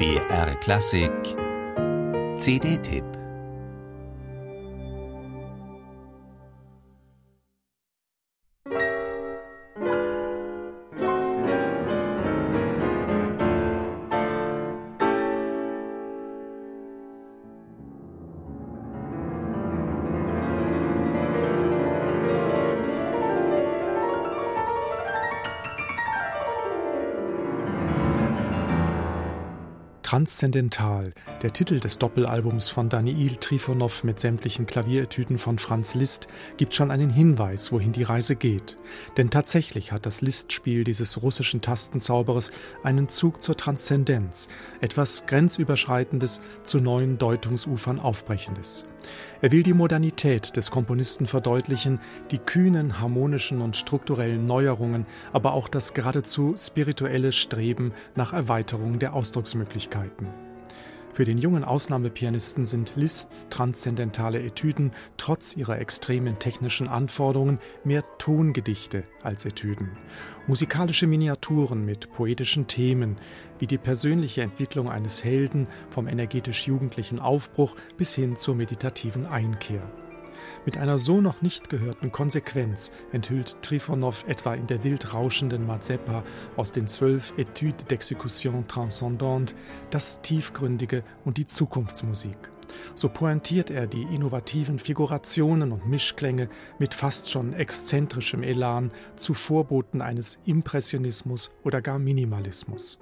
BR 0.00 0.54
Klassik. 0.62 1.36
CD-Tipp 2.38 3.19
Transzendental, 30.10 31.12
der 31.42 31.52
Titel 31.52 31.80
des 31.80 31.98
Doppelalbums 31.98 32.68
von 32.68 32.88
Daniil 32.88 33.36
Trifonov 33.36 34.04
mit 34.04 34.20
sämtlichen 34.20 34.66
Klavieretüden 34.66 35.38
von 35.38 35.58
Franz 35.58 35.94
Liszt, 35.94 36.28
gibt 36.56 36.74
schon 36.74 36.90
einen 36.90 37.10
Hinweis, 37.10 37.72
wohin 37.72 37.92
die 37.92 38.02
Reise 38.02 38.36
geht. 38.36 38.76
Denn 39.16 39.30
tatsächlich 39.30 39.92
hat 39.92 40.06
das 40.06 40.20
Liszt-Spiel 40.20 40.84
dieses 40.84 41.22
russischen 41.22 41.60
Tastenzauberers 41.60 42.52
einen 42.82 43.08
Zug 43.08 43.42
zur 43.42 43.56
Transzendenz, 43.56 44.48
etwas 44.80 45.26
Grenzüberschreitendes 45.26 46.40
zu 46.62 46.78
neuen 46.78 47.16
Deutungsufern 47.18 48.00
Aufbrechendes. 48.00 48.84
Er 49.40 49.50
will 49.50 49.62
die 49.62 49.72
Modernität 49.72 50.56
des 50.56 50.70
Komponisten 50.70 51.26
verdeutlichen, 51.26 52.00
die 52.30 52.38
kühnen 52.38 53.00
harmonischen 53.00 53.62
und 53.62 53.76
strukturellen 53.76 54.46
Neuerungen, 54.46 55.06
aber 55.32 55.54
auch 55.54 55.68
das 55.68 55.94
geradezu 55.94 56.54
spirituelle 56.58 57.32
Streben 57.32 57.92
nach 58.14 58.34
Erweiterung 58.34 58.98
der 58.98 59.14
Ausdrucksmöglichkeiten. 59.14 60.49
Für 61.12 61.24
den 61.24 61.38
jungen 61.38 61.64
Ausnahmepianisten 61.64 62.66
sind 62.66 62.92
Liszt's 62.94 63.48
transzendentale 63.48 64.40
Etüden 64.40 64.92
trotz 65.16 65.56
ihrer 65.56 65.78
extremen 65.80 66.38
technischen 66.38 66.88
Anforderungen 66.88 67.58
mehr 67.82 68.04
Tongedichte 68.18 69.04
als 69.22 69.44
Etüden. 69.44 69.90
Musikalische 70.46 71.08
Miniaturen 71.08 71.84
mit 71.84 72.12
poetischen 72.12 72.68
Themen, 72.68 73.16
wie 73.58 73.66
die 73.66 73.78
persönliche 73.78 74.42
Entwicklung 74.42 74.88
eines 74.88 75.24
Helden 75.24 75.66
vom 75.90 76.06
energetisch-jugendlichen 76.06 77.18
Aufbruch 77.18 77.74
bis 77.96 78.14
hin 78.14 78.36
zur 78.36 78.54
meditativen 78.54 79.26
Einkehr. 79.26 79.90
Mit 80.64 80.76
einer 80.76 80.98
so 80.98 81.20
noch 81.20 81.42
nicht 81.42 81.68
gehörten 81.68 82.12
Konsequenz 82.12 82.92
enthüllt 83.12 83.62
Trifonow 83.62 84.24
etwa 84.26 84.54
in 84.54 84.66
der 84.66 84.84
wild 84.84 85.14
rauschenden 85.14 85.66
Mazeppa 85.66 86.22
aus 86.56 86.72
den 86.72 86.86
zwölf 86.86 87.32
Etudes 87.36 87.86
d'exécution 87.88 88.66
transcendante 88.66 89.54
das 89.90 90.22
Tiefgründige 90.22 91.02
und 91.24 91.38
die 91.38 91.46
Zukunftsmusik. 91.46 92.36
So 92.94 93.08
pointiert 93.08 93.70
er 93.70 93.86
die 93.86 94.02
innovativen 94.02 94.78
Figurationen 94.78 95.72
und 95.72 95.88
Mischklänge 95.88 96.48
mit 96.78 96.94
fast 96.94 97.30
schon 97.30 97.52
exzentrischem 97.52 98.42
Elan 98.42 98.90
zu 99.16 99.34
Vorboten 99.34 100.02
eines 100.02 100.40
Impressionismus 100.44 101.50
oder 101.64 101.82
gar 101.82 101.98
Minimalismus. 101.98 102.98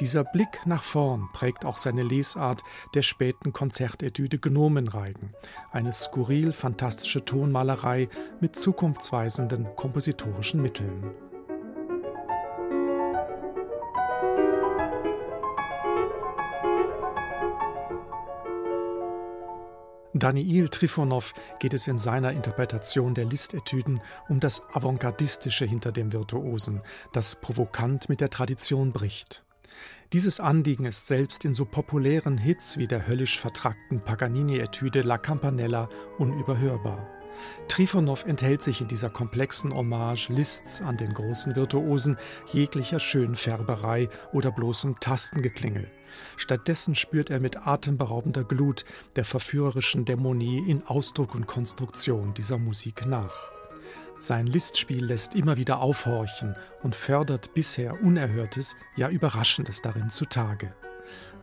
Dieser 0.00 0.22
Blick 0.22 0.60
nach 0.64 0.84
vorn 0.84 1.28
prägt 1.32 1.64
auch 1.64 1.76
seine 1.76 2.04
Lesart 2.04 2.62
der 2.94 3.02
späten 3.02 3.52
Konzertetüde 3.52 4.38
Gnomenreigen, 4.38 5.34
eine 5.72 5.92
skurril 5.92 6.52
fantastische 6.52 7.24
Tonmalerei 7.24 8.08
mit 8.40 8.54
zukunftsweisenden 8.54 9.74
kompositorischen 9.74 10.62
Mitteln. 10.62 11.10
Daniil 20.14 20.68
Trifonow 20.68 21.32
geht 21.58 21.74
es 21.74 21.88
in 21.88 21.98
seiner 21.98 22.32
Interpretation 22.32 23.14
der 23.14 23.24
Listetüden 23.24 24.00
um 24.28 24.38
das 24.38 24.62
Avantgardistische 24.72 25.64
hinter 25.64 25.90
dem 25.90 26.12
Virtuosen, 26.12 26.82
das 27.12 27.34
provokant 27.34 28.08
mit 28.08 28.20
der 28.20 28.30
Tradition 28.30 28.92
bricht. 28.92 29.44
Dieses 30.14 30.40
Anliegen 30.40 30.86
ist 30.86 31.06
selbst 31.06 31.44
in 31.44 31.52
so 31.52 31.66
populären 31.66 32.38
Hits 32.38 32.78
wie 32.78 32.86
der 32.86 33.06
höllisch 33.06 33.38
vertrackten 33.38 34.00
Paganini-Etüde 34.00 35.02
La 35.02 35.18
Campanella 35.18 35.90
unüberhörbar. 36.16 37.06
Trifonow 37.68 38.24
enthält 38.24 38.62
sich 38.62 38.80
in 38.80 38.88
dieser 38.88 39.10
komplexen 39.10 39.74
Hommage 39.74 40.30
Liszt's 40.30 40.80
an 40.80 40.96
den 40.96 41.12
großen 41.12 41.54
Virtuosen 41.56 42.16
jeglicher 42.46 43.00
Schönfärberei 43.00 44.08
oder 44.32 44.50
bloßem 44.50 44.98
Tastengeklingel. 44.98 45.90
Stattdessen 46.38 46.94
spürt 46.94 47.28
er 47.28 47.38
mit 47.38 47.66
atemberaubender 47.66 48.44
Glut 48.44 48.86
der 49.16 49.26
verführerischen 49.26 50.06
Dämonie 50.06 50.70
in 50.70 50.86
Ausdruck 50.86 51.34
und 51.34 51.46
Konstruktion 51.46 52.32
dieser 52.32 52.56
Musik 52.56 53.04
nach. 53.04 53.57
Sein 54.20 54.48
Listspiel 54.48 55.04
lässt 55.04 55.36
immer 55.36 55.56
wieder 55.56 55.80
aufhorchen 55.80 56.56
und 56.82 56.96
fördert 56.96 57.54
bisher 57.54 58.02
Unerhörtes, 58.02 58.76
ja 58.96 59.08
Überraschendes 59.08 59.80
darin 59.80 60.10
zutage. 60.10 60.74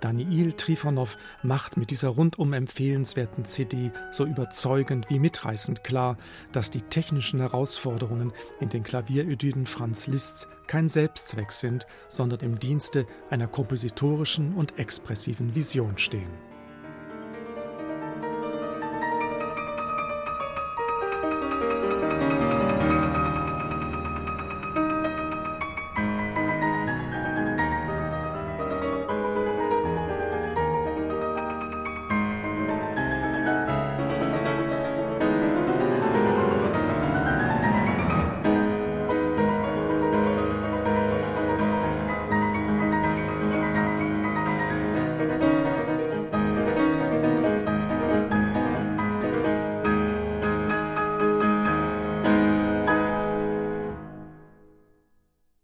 Daniil 0.02 0.54
Trifonow 0.54 1.18
macht 1.42 1.78
mit 1.78 1.90
dieser 1.90 2.10
rundum 2.10 2.52
empfehlenswerten 2.52 3.46
CD 3.46 3.92
so 4.12 4.26
überzeugend 4.26 5.10
wie 5.10 5.20
mitreißend 5.20 5.86
klar, 5.86 6.18
dass 6.52 6.70
die 6.70 6.82
technischen 6.82 7.40
Herausforderungen 7.40 8.34
in 8.60 8.68
den 8.68 8.84
Klavierödyden 8.84 9.66
Franz 9.66 10.08
Liszt's 10.08 10.50
kein 10.68 10.90
Selbstzweck 10.90 11.54
sind, 11.54 11.88
sondern 12.10 12.42
im 12.42 12.60
Dienste 12.60 13.08
einer 13.30 13.48
kompositorischen 13.48 14.54
und 14.54 14.78
expressiven 14.78 15.56
Vision 15.56 15.98
stehen. 15.98 16.55